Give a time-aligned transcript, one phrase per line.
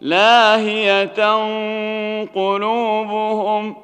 [0.00, 1.24] لاهية
[2.34, 3.76] قلوبهم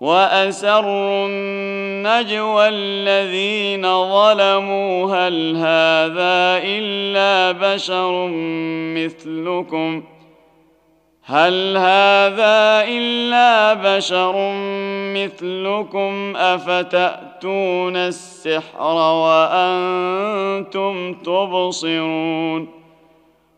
[0.00, 8.28] وأسروا النجوى الذين ظلموا هل هذا إلا بشر
[8.96, 10.02] مثلكم؟
[11.24, 14.52] هل هذا إلا بشر
[15.14, 20.14] مثلكم؟ أفتأتون السحر وأنتم
[21.14, 22.68] تبصرون؟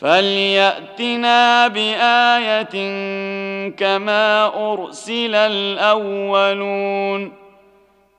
[0.00, 2.74] فلياتنا بايه
[3.70, 7.32] كما ارسل الاولون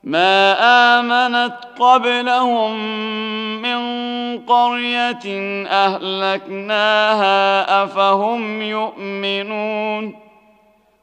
[0.04, 0.56] ما
[1.00, 2.78] امنت قبلهم
[3.62, 3.82] من
[4.38, 5.26] قريه
[5.68, 7.24] اهلكناها
[7.84, 10.21] افهم يؤمنون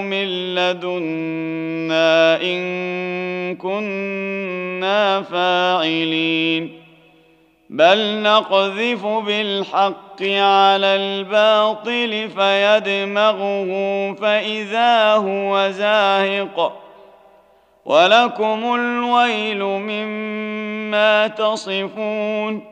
[0.00, 6.82] من لدنا إن كنا فاعلين.
[7.70, 13.68] بل نقذف بالحق على الباطل فيدمغه
[14.14, 16.82] فإذا هو زاهق.
[17.84, 22.71] ولكم الويل مما تصفون.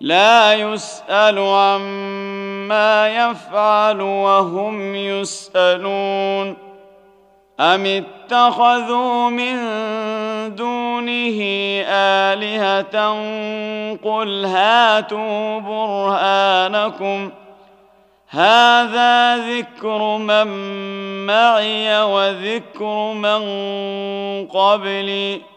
[0.00, 6.56] لا يسأل عما يفعل وهم يسألون.
[7.60, 9.56] أم اتخذوا من
[10.54, 11.40] دونه
[11.88, 13.10] آلهة
[14.04, 17.30] قل هاتوا برهانكم.
[18.28, 20.46] هذا ذكر من
[21.26, 23.42] معي وذكر من
[24.46, 25.53] قبلي.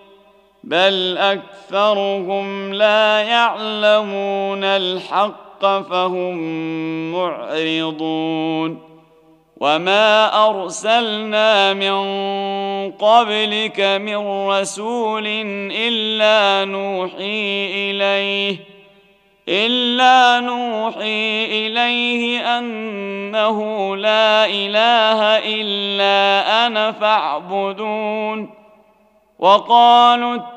[0.67, 6.37] بل اكثرهم لا يعلمون الحق فهم
[7.11, 8.81] معرضون
[9.57, 11.97] وما ارسلنا من
[12.91, 15.27] قبلك من رسول
[15.71, 18.57] الا نوحي اليه
[19.49, 28.49] الا نوحي اليه انه لا اله الا أنا فاعبدون
[29.39, 30.56] وقالوا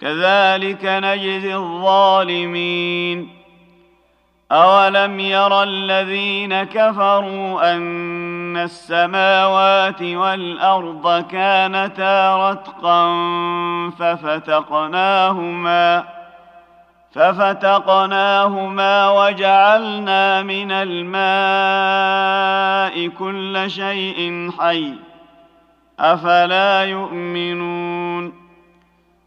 [0.00, 3.44] كذلك نجزي الظالمين.
[4.52, 13.10] اولم ير الذين كفروا ان السماوات والارض كانتا رتقا
[13.98, 15.34] ففتقناهما
[17.12, 21.14] ففتقناهما وجعلنا من الماء
[23.08, 24.94] كل شيء حي.
[26.00, 28.43] افلا يؤمنون؟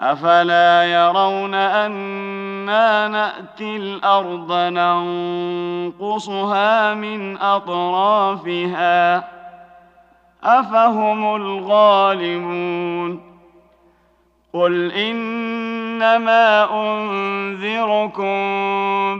[0.00, 4.52] أفلا يرون أنا نأتي الأرض
[6.02, 6.24] ننقصها
[6.94, 9.16] من أطرافها
[10.44, 13.20] أفهم الغالبون
[14.52, 18.26] قل إنما أنذركم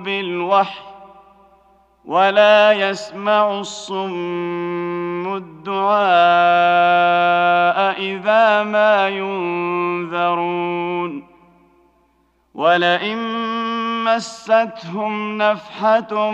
[0.02, 0.80] بالوحي
[2.04, 4.95] ولا يسمع الصم
[5.36, 5.96] الدعاء
[8.00, 10.56] إذا ما ينذرون.
[12.54, 13.18] ولئن
[14.04, 16.30] مستهم نفحة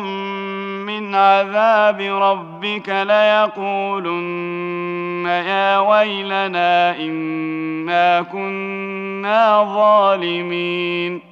[0.87, 4.23] من عذاب ربك ليقولن
[5.27, 11.32] يا ويلنا إنا كنا ظالمين.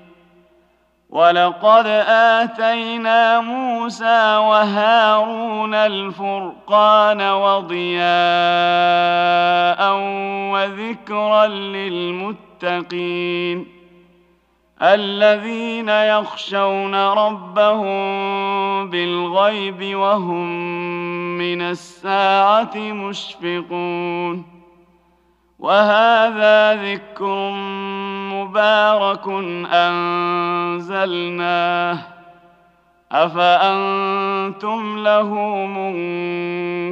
[1.11, 8.01] ولقد اتينا موسى وهارون الفرقان وضياء
[10.51, 13.01] وذكرا للمتقين
[14.81, 20.47] الذين يخشون ربهم بالغيب وهم
[21.37, 24.60] من الساعة مشفقون
[25.61, 27.51] وهذا ذكر
[28.33, 29.27] مبارك
[29.73, 31.97] أنزلناه.
[33.11, 35.35] أفأنتم له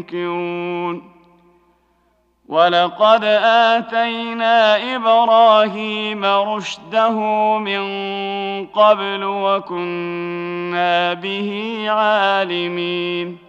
[0.04, 1.10] منكرون؟
[2.48, 7.18] ولقد آتينا إبراهيم رشده
[7.58, 7.86] من
[8.66, 13.49] قبل وكنا به عالمين.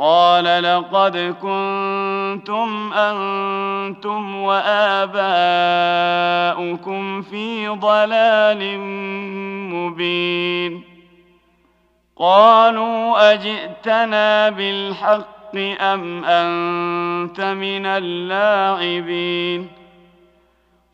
[0.00, 5.22] قال لقد كنتم أنتم وآباؤكم
[7.22, 8.78] في ضلال
[9.74, 10.84] مبين.
[12.16, 19.68] قالوا أجئتنا بالحق أم أنت من اللاعبين؟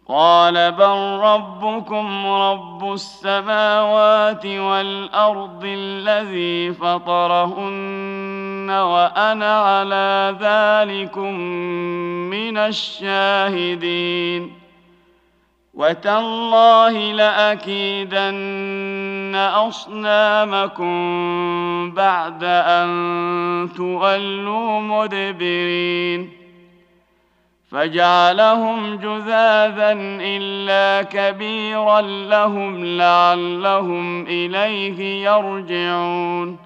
[0.09, 8.16] قال بل ربكم رب السماوات والأرض الذي فطرهن
[8.71, 11.35] وأنا على ذلكم
[12.31, 14.53] من الشاهدين.
[15.75, 18.27] وتالله لأكيدن
[19.37, 20.91] أصنامكم
[21.91, 26.31] بعد أن تولوا مدبرين.
[27.71, 36.66] فجعلهم جذاذا إلا كبيرا لهم لعلهم إليه يرجعون.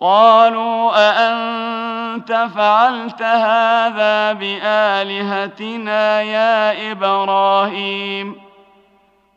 [0.00, 8.50] قالوا أأنت فعلت هذا بآلهتنا يا إبراهيم؟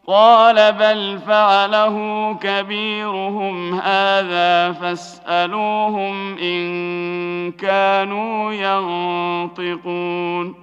[0.08, 1.98] قال بل فعله
[2.42, 8.54] كبيرهم هذا فاسألوهم إن كانوا
[9.54, 10.63] ينطقون.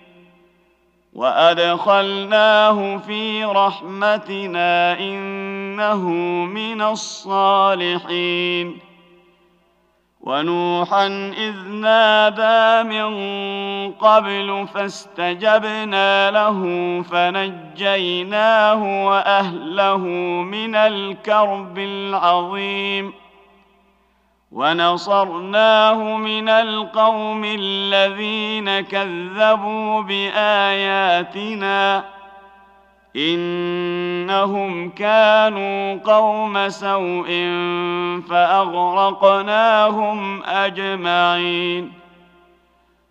[1.13, 6.09] وادخلناه في رحمتنا انه
[6.45, 8.79] من الصالحين
[10.21, 13.11] ونوحا اذ نادى من
[13.91, 16.61] قبل فاستجبنا له
[17.01, 19.97] فنجيناه واهله
[20.43, 23.13] من الكرب العظيم
[24.51, 32.03] ونصرناه من القوم الذين كذبوا بآياتنا
[33.15, 37.27] إنهم كانوا قوم سوء
[38.29, 39.63] فأغرقناهم
[40.43, 42.00] أجمعين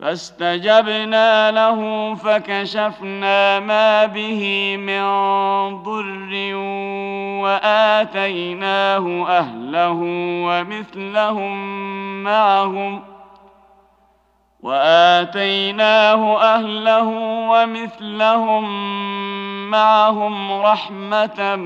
[0.00, 5.02] فاستجبنا له فكشفنا ما به من
[5.82, 6.54] ضر
[7.42, 9.98] وآتيناه أهله
[10.46, 11.54] ومثلهم
[12.24, 13.02] معهم
[14.62, 17.08] وآتيناه أهله
[17.50, 18.64] ومثلهم
[19.70, 21.56] معهم رحمة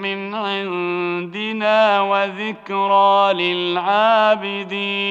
[0.00, 5.10] من عندنا وذكرى للعابدين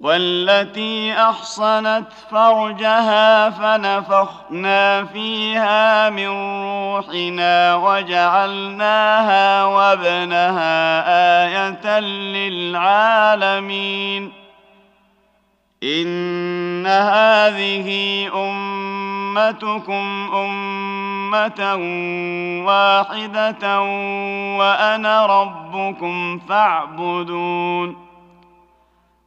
[0.00, 6.28] والتي أحصنت فرجها فنفخنا فيها من
[6.62, 11.02] روحنا وجعلناها وابنها
[11.46, 12.00] آية
[12.34, 14.32] للعالمين.
[15.82, 17.88] إن هذه
[18.34, 21.74] أمتكم أمة
[22.66, 23.80] واحدة
[24.58, 28.09] وأنا ربكم فاعبدون.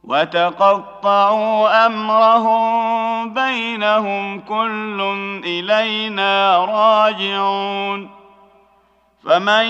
[0.08, 5.00] وتقطعوا أمرهم بينهم كل
[5.44, 8.10] إلينا راجعون
[9.24, 9.66] فمن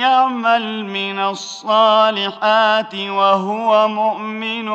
[0.00, 4.68] يعمل من الصالحات وهو مؤمن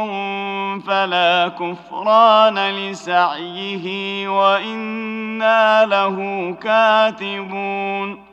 [0.79, 6.17] فلا كفران لسعيه وإنا له
[6.61, 8.32] كاتبون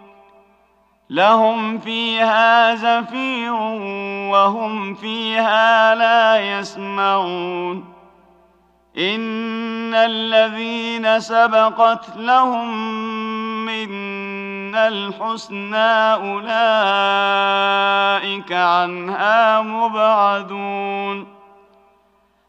[1.11, 3.53] لهم فيها زفير
[4.31, 7.93] وهم فيها لا يسمعون.
[8.97, 12.75] إن الذين سبقت لهم
[13.65, 16.51] منا الحسنى أولئك
[18.51, 21.40] عنها مبعدون.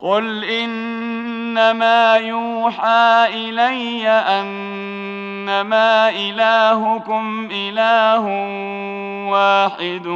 [0.00, 8.24] قل انما يوحى الي انما الهكم اله
[9.30, 10.06] واحد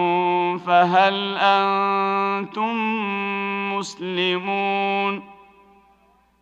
[0.66, 2.74] فهل أنتم
[3.76, 5.33] مسلمون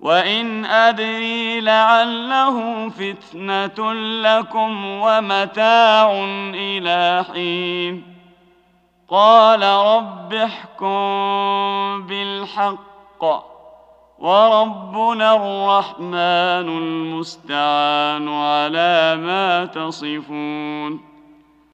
[0.00, 6.12] وان ادري لعله فتنه لكم ومتاع
[6.54, 8.02] إلى حين
[9.08, 13.24] قال رب احكم بالحق
[14.18, 21.07] وربنا الرحمن المستعان على ما تصفون